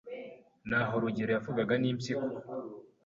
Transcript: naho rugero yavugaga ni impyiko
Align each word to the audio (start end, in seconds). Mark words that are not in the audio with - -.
naho 0.69 0.93
rugero 1.03 1.29
yavugaga 1.33 1.73
ni 1.77 1.87
impyiko 1.91 2.27